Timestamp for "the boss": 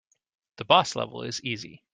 0.55-0.95